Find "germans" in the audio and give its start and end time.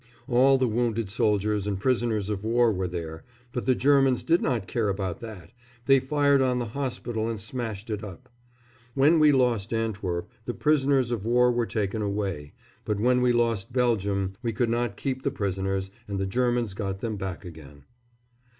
3.75-4.23, 16.25-16.73